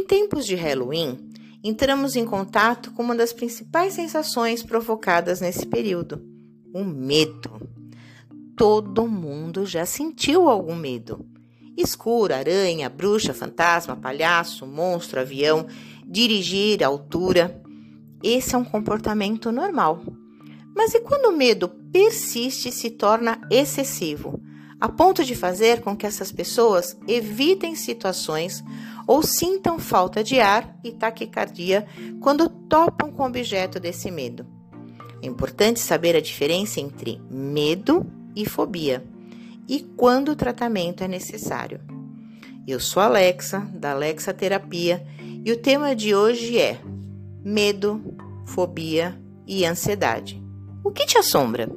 Em 0.00 0.04
tempos 0.06 0.46
de 0.46 0.54
Halloween, 0.54 1.18
entramos 1.62 2.16
em 2.16 2.24
contato 2.24 2.90
com 2.92 3.02
uma 3.02 3.14
das 3.14 3.34
principais 3.34 3.92
sensações 3.92 4.62
provocadas 4.62 5.42
nesse 5.42 5.66
período: 5.66 6.24
o 6.72 6.82
medo. 6.82 7.68
Todo 8.56 9.06
mundo 9.06 9.66
já 9.66 9.84
sentiu 9.84 10.48
algum 10.48 10.74
medo. 10.74 11.26
Escuro, 11.76 12.32
aranha, 12.32 12.88
bruxa, 12.88 13.34
fantasma, 13.34 13.94
palhaço, 13.94 14.66
monstro, 14.66 15.20
avião, 15.20 15.66
dirigir, 16.06 16.82
altura. 16.82 17.62
Esse 18.22 18.54
é 18.54 18.58
um 18.58 18.64
comportamento 18.64 19.52
normal. 19.52 20.02
Mas 20.74 20.94
e 20.94 21.00
quando 21.00 21.26
o 21.26 21.36
medo 21.36 21.68
persiste 21.92 22.70
e 22.70 22.72
se 22.72 22.88
torna 22.88 23.38
excessivo, 23.50 24.40
a 24.80 24.88
ponto 24.88 25.22
de 25.24 25.34
fazer 25.34 25.82
com 25.82 25.94
que 25.96 26.06
essas 26.06 26.32
pessoas 26.32 26.96
evitem 27.06 27.74
situações 27.74 28.64
ou 29.06 29.22
sintam 29.22 29.78
falta 29.78 30.24
de 30.24 30.40
ar 30.40 30.78
e 30.82 30.90
taquicardia 30.90 31.86
quando 32.20 32.48
topam 32.48 33.12
com 33.12 33.24
o 33.24 33.26
objeto 33.26 33.78
desse 33.78 34.10
medo? 34.10 34.46
É 35.22 35.26
importante 35.26 35.80
saber 35.80 36.16
a 36.16 36.20
diferença 36.20 36.80
entre 36.80 37.20
medo 37.30 38.06
e 38.34 38.48
fobia 38.48 39.04
e 39.68 39.80
quando 39.96 40.30
o 40.30 40.36
tratamento 40.36 41.04
é 41.04 41.08
necessário. 41.08 41.80
Eu 42.66 42.80
sou 42.80 43.02
Alexa, 43.02 43.60
da 43.74 43.92
Alexa 43.92 44.32
Terapia, 44.32 45.06
e 45.44 45.52
o 45.52 45.56
tema 45.56 45.94
de 45.94 46.14
hoje 46.14 46.58
é 46.58 46.80
medo, 47.44 48.02
fobia 48.46 49.18
e 49.46 49.64
ansiedade. 49.64 50.42
O 50.84 50.90
que 50.90 51.06
te 51.06 51.18
assombra? 51.18 51.68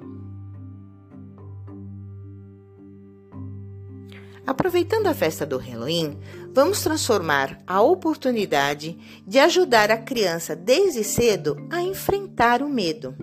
Aproveitando 4.46 5.08
a 5.08 5.14
festa 5.14 5.46
do 5.46 5.58
Halloween, 5.58 6.18
vamos 6.52 6.82
transformar 6.82 7.58
a 7.66 7.82
oportunidade 7.82 8.98
de 9.26 9.40
ajudar 9.40 9.90
a 9.90 9.98
criança 9.98 10.54
desde 10.54 11.02
cedo 11.02 11.56
a 11.72 11.82
enfrentar 11.82 12.62
o 12.62 12.68
medo. 12.68 13.16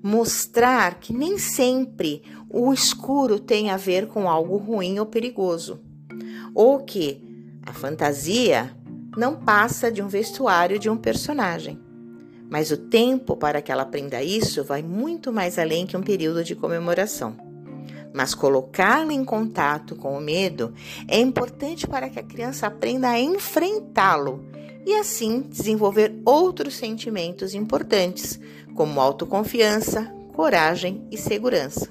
Mostrar 0.00 1.00
que 1.00 1.12
nem 1.12 1.38
sempre 1.38 2.22
o 2.48 2.72
escuro 2.72 3.40
tem 3.40 3.70
a 3.70 3.76
ver 3.76 4.06
com 4.06 4.30
algo 4.30 4.56
ruim 4.58 5.00
ou 5.00 5.06
perigoso, 5.06 5.80
ou 6.54 6.78
que 6.78 7.20
a 7.66 7.72
fantasia 7.72 8.70
não 9.16 9.34
passa 9.34 9.90
de 9.90 10.00
um 10.00 10.08
vestuário 10.08 10.78
de 10.78 10.88
um 10.88 10.96
personagem. 10.96 11.80
Mas 12.48 12.70
o 12.70 12.76
tempo 12.76 13.36
para 13.36 13.60
que 13.60 13.72
ela 13.72 13.82
aprenda 13.82 14.22
isso 14.22 14.62
vai 14.62 14.82
muito 14.82 15.32
mais 15.32 15.58
além 15.58 15.84
que 15.84 15.96
um 15.96 16.02
período 16.02 16.44
de 16.44 16.54
comemoração. 16.54 17.49
Mas 18.12 18.34
colocá-la 18.34 19.12
em 19.12 19.24
contato 19.24 19.94
com 19.94 20.16
o 20.16 20.20
medo 20.20 20.74
é 21.06 21.18
importante 21.18 21.86
para 21.86 22.08
que 22.08 22.18
a 22.18 22.24
criança 22.24 22.66
aprenda 22.66 23.08
a 23.08 23.20
enfrentá-lo 23.20 24.44
e 24.84 24.94
assim 24.94 25.40
desenvolver 25.40 26.20
outros 26.24 26.74
sentimentos 26.76 27.54
importantes, 27.54 28.40
como 28.74 29.00
autoconfiança, 29.00 30.12
coragem 30.32 31.06
e 31.10 31.16
segurança. 31.16 31.90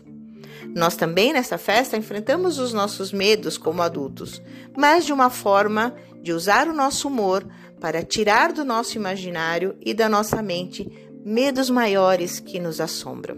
Nós 0.75 0.95
também 0.95 1.33
nessa 1.33 1.57
festa 1.57 1.97
enfrentamos 1.97 2.59
os 2.59 2.73
nossos 2.73 3.11
medos 3.11 3.57
como 3.57 3.81
adultos, 3.81 4.41
mas 4.77 5.05
de 5.05 5.13
uma 5.13 5.29
forma 5.29 5.95
de 6.21 6.33
usar 6.33 6.67
o 6.67 6.73
nosso 6.73 7.07
humor 7.07 7.45
para 7.79 8.03
tirar 8.03 8.51
do 8.51 8.65
nosso 8.65 8.97
imaginário 8.97 9.75
e 9.81 9.93
da 9.93 10.09
nossa 10.09 10.41
mente 10.41 10.89
medos 11.23 11.69
maiores 11.69 12.39
que 12.39 12.59
nos 12.59 12.81
assombram. 12.81 13.37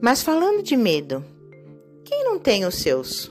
Mas 0.00 0.22
falando 0.22 0.62
de 0.62 0.76
medo, 0.76 1.24
quem 2.04 2.24
não 2.24 2.38
tem 2.38 2.64
os 2.64 2.76
seus? 2.76 3.30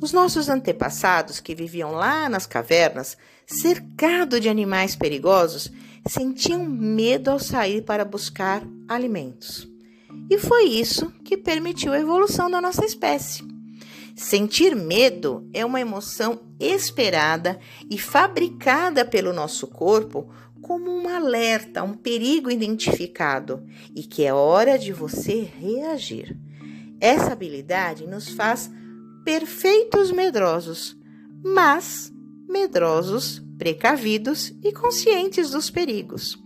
Os 0.00 0.12
nossos 0.12 0.48
antepassados 0.48 1.40
que 1.40 1.54
viviam 1.54 1.92
lá 1.92 2.28
nas 2.28 2.46
cavernas, 2.46 3.16
cercado 3.46 4.40
de 4.40 4.48
animais 4.48 4.96
perigosos, 4.96 5.70
sentiam 6.06 6.64
medo 6.64 7.30
ao 7.30 7.38
sair 7.38 7.82
para 7.82 8.04
buscar 8.04 8.62
alimentos. 8.88 9.68
E 10.30 10.38
foi 10.38 10.64
isso 10.64 11.12
que 11.24 11.36
permitiu 11.36 11.92
a 11.92 11.98
evolução 11.98 12.50
da 12.50 12.60
nossa 12.60 12.84
espécie. 12.84 13.44
Sentir 14.16 14.74
medo 14.74 15.48
é 15.52 15.64
uma 15.64 15.80
emoção 15.80 16.40
esperada 16.58 17.58
e 17.90 17.98
fabricada 17.98 19.04
pelo 19.04 19.32
nosso 19.32 19.66
corpo 19.66 20.30
como 20.60 20.90
um 20.90 21.08
alerta, 21.08 21.82
um 21.82 21.94
perigo 21.94 22.50
identificado 22.50 23.66
e 23.94 24.02
que 24.02 24.24
é 24.24 24.32
hora 24.32 24.78
de 24.78 24.92
você 24.92 25.40
reagir. 25.58 26.36
Essa 27.00 27.32
habilidade 27.32 28.06
nos 28.06 28.28
faz 28.28 28.70
perfeitos 29.24 30.12
medrosos, 30.12 30.96
mas 31.42 32.12
medrosos, 32.48 33.42
precavidos 33.58 34.52
e 34.62 34.72
conscientes 34.72 35.50
dos 35.50 35.70
perigos. 35.70 36.38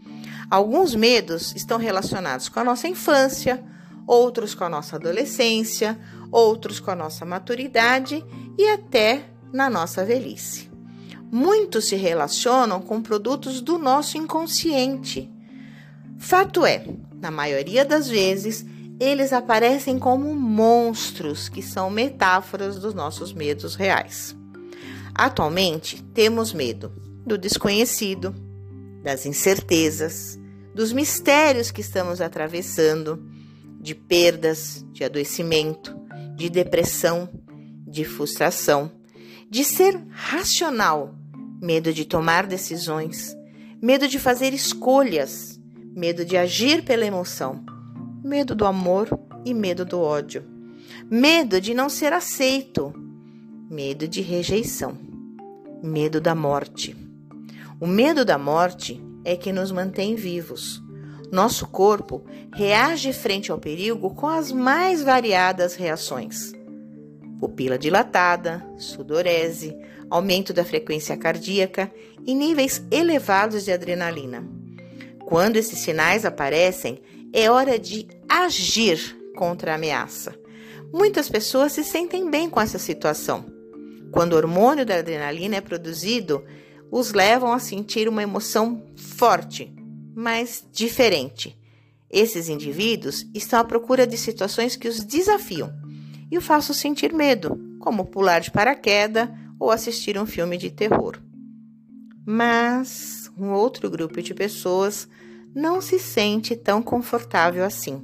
Alguns 0.51 0.95
medos 0.95 1.55
estão 1.57 1.79
relacionados 1.79 2.49
com 2.49 2.61
a 2.61 2.65
nossa 2.65 2.87
infância, 2.87 3.65
outros 4.07 4.55
com 4.55 4.65
a 4.65 4.69
nossa 4.69 4.97
adolescência, 4.97 5.99
outros 6.31 6.79
com 6.79 6.91
a 6.91 6.97
nossa 6.97 7.25
maturidade 7.25 8.25
e 8.59 8.69
até 8.69 9.31
na 9.53 9.71
nossa 9.71 10.05
velhice. 10.05 10.71
Muitos 11.33 11.87
se 11.87 11.97
relacionam 11.97 12.81
com 12.81 13.03
produtos 13.03 13.61
do 13.61 13.79
nosso 13.79 14.19
inconsciente. 14.19 15.33
Fato 16.19 16.65
é, 16.65 16.87
na 17.21 17.31
maioria 17.31 17.85
das 17.85 18.09
vezes, 18.09 18.65
eles 19.01 19.33
aparecem 19.33 19.99
como 19.99 20.35
monstros 20.35 21.49
que 21.49 21.63
são 21.63 21.91
metáforas 21.91 22.79
dos 22.79 22.95
nossos 22.95 23.33
medos 23.33 23.75
reais. 23.75 24.37
Atualmente, 25.15 26.03
temos 26.15 26.53
medo 26.53 26.93
do 27.27 27.39
desconhecido, 27.39 28.35
das 29.03 29.27
incertezas, 29.27 30.39
dos 30.75 30.93
mistérios 30.93 31.71
que 31.71 31.81
estamos 31.81 32.21
atravessando, 32.21 33.23
de 33.81 33.95
perdas, 33.95 34.85
de 34.93 35.05
adoecimento, 35.05 35.95
de 36.37 36.49
depressão, 36.49 37.29
de 37.87 38.05
frustração, 38.05 38.91
de 39.49 39.63
ser 39.65 40.01
racional, 40.11 41.15
medo 41.61 41.93
de 41.93 42.05
tomar 42.05 42.47
decisões, 42.47 43.37
medo 43.81 44.09
de 44.09 44.19
fazer 44.19 44.53
escolhas, 44.53 45.61
medo 45.95 46.25
de 46.25 46.37
agir 46.37 46.85
pela 46.85 47.07
emoção, 47.07 47.65
medo 48.25 48.55
do 48.55 48.65
amor 48.65 49.07
e 49.45 49.53
medo 49.53 49.85
do 49.85 50.01
ódio, 50.01 50.43
medo 51.11 51.61
de 51.61 51.75
não 51.75 51.91
ser 51.91 52.11
aceito, 52.11 52.91
medo 53.71 54.09
de 54.09 54.23
rejeição, 54.23 54.97
medo 55.83 56.23
da 56.23 56.35
morte. 56.35 56.97
O 57.79 57.87
medo 57.87 58.25
da 58.25 58.39
morte 58.39 58.99
é 59.27 59.37
que 59.37 59.53
nos 59.53 59.71
mantém 59.71 60.15
vivos. 60.15 60.83
Nosso 61.31 61.67
corpo 61.67 62.25
reage 62.55 63.13
frente 63.13 63.53
ao 63.53 63.59
perigo 63.59 64.15
com 64.15 64.27
as 64.27 64.51
mais 64.51 65.03
variadas 65.03 65.75
reações: 65.75 66.55
pupila 67.39 67.79
dilatada, 67.79 68.67
sudorese, 68.79 69.77
aumento 70.09 70.55
da 70.55 70.65
frequência 70.65 71.15
cardíaca 71.15 71.93
e 72.25 72.35
níveis 72.35 72.83
elevados 72.91 73.67
de 73.67 73.73
adrenalina. 73.73 74.49
Quando 75.27 75.57
esses 75.57 75.79
sinais 75.79 76.25
aparecem, 76.25 77.03
é 77.35 77.51
hora 77.51 77.77
de 77.81 78.07
agir 78.29 79.19
contra 79.35 79.73
a 79.73 79.75
ameaça. 79.75 80.39
Muitas 80.93 81.29
pessoas 81.29 81.73
se 81.73 81.83
sentem 81.83 82.31
bem 82.31 82.49
com 82.49 82.61
essa 82.61 82.79
situação. 82.79 83.45
Quando 84.13 84.35
o 84.35 84.37
hormônio 84.37 84.87
da 84.87 84.99
adrenalina 84.99 85.57
é 85.57 85.61
produzido, 85.61 86.45
os 86.93 87.13
levam 87.13 87.53
a 87.53 87.59
sentir 87.59 88.09
uma 88.09 88.23
emoção 88.23 88.87
forte, 88.95 89.75
mas 90.15 90.65
diferente. 90.71 91.59
Esses 92.09 92.49
indivíduos 92.49 93.27
estão 93.35 93.59
à 93.59 93.65
procura 93.65 94.07
de 94.07 94.17
situações 94.17 94.77
que 94.77 94.87
os 94.87 95.03
desafiam 95.03 95.75
e 96.31 96.39
o 96.39 96.41
façam 96.41 96.73
sentir 96.73 97.13
medo, 97.13 97.59
como 97.81 98.07
pular 98.07 98.39
de 98.39 98.53
paraquedas 98.53 99.29
ou 99.59 99.73
assistir 99.73 100.17
um 100.17 100.25
filme 100.25 100.57
de 100.57 100.71
terror. 100.71 101.21
Mas 102.25 103.29
um 103.37 103.51
outro 103.51 103.91
grupo 103.91 104.23
de 104.23 104.33
pessoas 104.33 105.09
não 105.55 105.81
se 105.81 105.99
sente 105.99 106.57
tão 106.57 106.83
confortável 106.83 107.65
assim, 107.65 108.03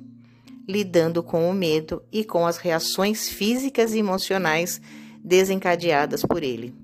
lidando 0.68 1.22
com 1.22 1.50
o 1.50 1.54
medo 1.54 2.02
e 2.12 2.24
com 2.24 2.46
as 2.46 2.56
reações 2.58 3.28
físicas 3.28 3.92
e 3.92 3.98
emocionais 3.98 4.80
desencadeadas 5.22 6.22
por 6.22 6.42
ele. 6.42 6.74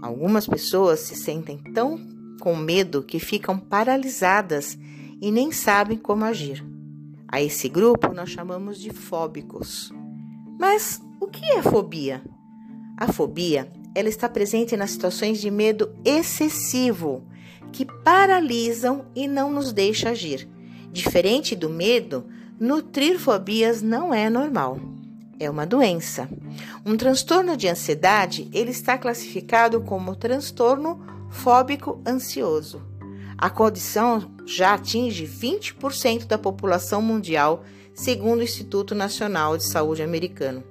Algumas 0.00 0.46
pessoas 0.46 1.00
se 1.00 1.16
sentem 1.16 1.58
tão 1.58 1.98
com 2.40 2.54
medo 2.54 3.02
que 3.02 3.18
ficam 3.18 3.58
paralisadas 3.58 4.78
e 5.20 5.30
nem 5.30 5.50
sabem 5.50 5.98
como 5.98 6.24
agir. 6.24 6.64
A 7.26 7.42
esse 7.42 7.68
grupo 7.68 8.12
nós 8.14 8.30
chamamos 8.30 8.78
de 8.78 8.90
fóbicos. 8.90 9.92
Mas 10.58 11.00
o 11.20 11.26
que 11.26 11.44
é 11.44 11.62
fobia? 11.62 12.22
A 12.96 13.12
fobia, 13.12 13.70
ela 13.94 14.08
está 14.08 14.28
presente 14.28 14.76
nas 14.76 14.90
situações 14.90 15.40
de 15.40 15.50
medo 15.50 15.92
excessivo, 16.04 17.26
que 17.72 17.84
paralisam 17.84 19.06
e 19.14 19.28
não 19.28 19.52
nos 19.52 19.72
deixa 19.72 20.10
agir. 20.10 20.48
Diferente 20.90 21.54
do 21.54 21.68
medo, 21.68 22.26
nutrir 22.58 23.18
fobias 23.18 23.82
não 23.82 24.12
é 24.12 24.28
normal 24.28 24.78
é 25.38 25.48
uma 25.48 25.66
doença. 25.66 26.28
Um 26.84 26.96
transtorno 26.96 27.56
de 27.56 27.68
ansiedade, 27.68 28.48
ele 28.52 28.70
está 28.70 28.98
classificado 28.98 29.80
como 29.80 30.16
transtorno 30.16 31.00
fóbico 31.30 32.02
ansioso. 32.06 32.82
A 33.36 33.48
condição 33.48 34.34
já 34.44 34.74
atinge 34.74 35.24
20% 35.26 36.26
da 36.26 36.36
população 36.36 37.00
mundial, 37.00 37.64
segundo 37.94 38.40
o 38.40 38.42
Instituto 38.42 38.94
Nacional 38.94 39.56
de 39.56 39.64
Saúde 39.64 40.02
americano. 40.02 40.64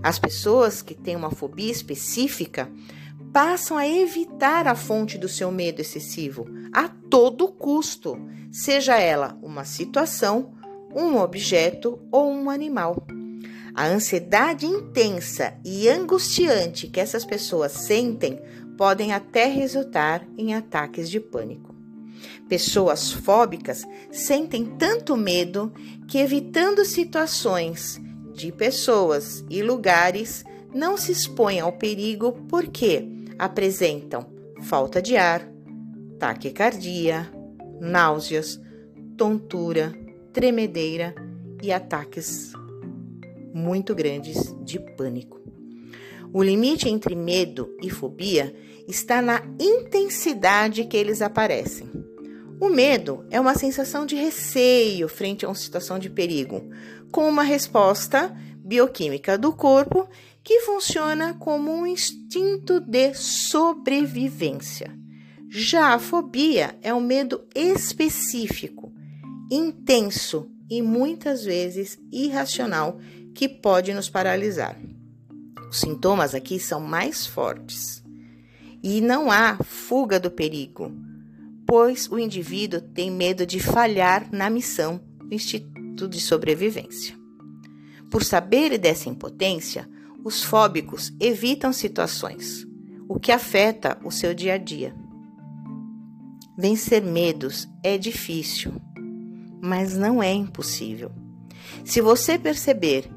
As 0.00 0.18
pessoas 0.18 0.80
que 0.80 0.94
têm 0.94 1.16
uma 1.16 1.30
fobia 1.30 1.72
específica 1.72 2.70
passam 3.38 3.76
a 3.76 3.86
evitar 3.86 4.66
a 4.66 4.74
fonte 4.74 5.16
do 5.16 5.28
seu 5.28 5.52
medo 5.52 5.80
excessivo 5.80 6.44
a 6.72 6.88
todo 6.88 7.46
custo, 7.46 8.18
seja 8.50 8.98
ela 8.98 9.38
uma 9.40 9.64
situação, 9.64 10.54
um 10.92 11.16
objeto 11.18 12.00
ou 12.10 12.32
um 12.32 12.50
animal. 12.50 13.06
A 13.72 13.86
ansiedade 13.86 14.66
intensa 14.66 15.56
e 15.64 15.88
angustiante 15.88 16.88
que 16.88 16.98
essas 16.98 17.24
pessoas 17.24 17.70
sentem 17.70 18.40
podem 18.76 19.12
até 19.12 19.44
resultar 19.44 20.26
em 20.36 20.52
ataques 20.52 21.08
de 21.08 21.20
pânico. 21.20 21.72
Pessoas 22.48 23.12
fóbicas 23.12 23.84
sentem 24.10 24.66
tanto 24.76 25.16
medo 25.16 25.72
que, 26.08 26.18
evitando 26.18 26.84
situações 26.84 28.00
de 28.34 28.50
pessoas 28.50 29.44
e 29.48 29.62
lugares, 29.62 30.42
não 30.74 30.96
se 30.96 31.12
expõem 31.12 31.60
ao 31.60 31.70
perigo 31.70 32.32
porque 32.48 33.16
apresentam 33.38 34.26
falta 34.62 35.00
de 35.00 35.16
ar, 35.16 35.48
taquicardia, 36.18 37.30
náuseas, 37.80 38.60
tontura, 39.16 39.92
tremedeira 40.32 41.14
e 41.62 41.72
ataques 41.72 42.52
muito 43.54 43.94
grandes 43.94 44.54
de 44.62 44.78
pânico. 44.78 45.38
O 46.32 46.42
limite 46.42 46.88
entre 46.88 47.14
medo 47.14 47.74
e 47.82 47.88
fobia 47.88 48.54
está 48.86 49.22
na 49.22 49.42
intensidade 49.58 50.84
que 50.84 50.96
eles 50.96 51.22
aparecem. 51.22 51.88
O 52.60 52.68
medo 52.68 53.24
é 53.30 53.40
uma 53.40 53.54
sensação 53.54 54.04
de 54.04 54.16
receio 54.16 55.08
frente 55.08 55.44
a 55.44 55.48
uma 55.48 55.54
situação 55.54 55.98
de 55.98 56.10
perigo, 56.10 56.68
com 57.10 57.28
uma 57.28 57.42
resposta 57.42 58.34
bioquímica 58.56 59.38
do 59.38 59.52
corpo 59.52 60.08
que 60.48 60.60
funciona 60.60 61.34
como 61.34 61.70
um 61.70 61.86
instinto 61.86 62.80
de 62.80 63.12
sobrevivência. 63.12 64.98
Já 65.46 65.92
a 65.92 65.98
fobia 65.98 66.74
é 66.80 66.94
um 66.94 67.02
medo 67.02 67.44
específico, 67.54 68.90
intenso 69.50 70.50
e 70.70 70.80
muitas 70.80 71.44
vezes 71.44 71.98
irracional 72.10 72.98
que 73.34 73.46
pode 73.46 73.92
nos 73.92 74.08
paralisar. 74.08 74.80
Os 75.68 75.80
sintomas 75.80 76.34
aqui 76.34 76.58
são 76.58 76.80
mais 76.80 77.26
fortes 77.26 78.02
e 78.82 79.02
não 79.02 79.30
há 79.30 79.58
fuga 79.62 80.18
do 80.18 80.30
perigo, 80.30 80.90
pois 81.66 82.10
o 82.10 82.18
indivíduo 82.18 82.80
tem 82.80 83.10
medo 83.10 83.44
de 83.44 83.60
falhar 83.60 84.26
na 84.32 84.48
missão 84.48 84.98
do 85.18 85.34
instinto 85.34 86.08
de 86.08 86.18
sobrevivência. 86.18 87.14
Por 88.10 88.24
saber 88.24 88.78
dessa 88.78 89.10
impotência, 89.10 89.86
os 90.28 90.44
fóbicos 90.44 91.10
evitam 91.18 91.72
situações, 91.72 92.66
o 93.08 93.18
que 93.18 93.32
afeta 93.32 93.98
o 94.04 94.10
seu 94.10 94.34
dia 94.34 94.54
a 94.54 94.58
dia. 94.58 94.94
Vencer 96.54 97.02
medos 97.02 97.66
é 97.82 97.96
difícil, 97.96 98.74
mas 99.58 99.96
não 99.96 100.22
é 100.22 100.30
impossível. 100.30 101.10
Se 101.82 102.02
você 102.02 102.38
perceber 102.38 103.10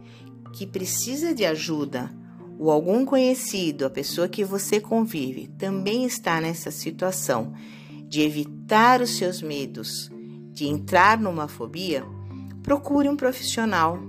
que 0.54 0.66
precisa 0.66 1.36
de 1.36 1.44
ajuda 1.44 2.10
ou 2.58 2.72
algum 2.72 3.04
conhecido, 3.04 3.86
a 3.86 3.90
pessoa 3.90 4.30
que 4.30 4.46
você 4.46 4.80
convive, 4.80 5.50
também 5.60 6.06
está 6.06 6.40
nessa 6.40 6.72
situação 6.72 7.52
de 8.07 8.22
evitar 8.22 9.02
os 9.02 9.18
seus 9.18 9.42
medos, 9.42 10.10
de 10.54 10.66
entrar 10.66 11.19
numa 11.19 11.50
fobia, 11.50 12.06
procure 12.64 13.10
um 13.10 13.18
profissional, 13.18 14.00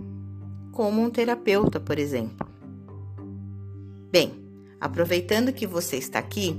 como 0.71 1.03
um 1.03 1.11
terapeuta, 1.11 1.81
por 1.81 1.99
exemplo. 1.99 2.52
Bem, 4.13 4.35
aproveitando 4.79 5.55
que 5.55 5.67
você 5.67 5.97
está 5.97 6.19
aqui, 6.19 6.55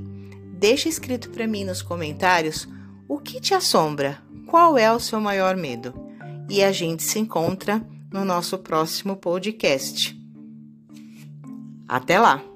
deixe 0.58 0.90
escrito 0.90 1.30
para 1.30 1.46
mim 1.46 1.64
nos 1.64 1.84
comentários 1.84 2.68
o 3.08 3.20
que 3.20 3.40
te 3.40 3.54
assombra, 3.54 4.20
qual 4.48 4.76
é 4.76 4.92
o 4.92 5.00
seu 5.00 5.22
maior 5.22 5.56
medo. 5.56 5.94
E 6.50 6.64
a 6.64 6.72
gente 6.72 7.04
se 7.04 7.20
encontra 7.20 7.88
no 8.12 8.26
nosso 8.26 8.58
próximo 8.58 9.16
podcast. 9.16 10.20
Até 11.88 12.18
lá! 12.18 12.53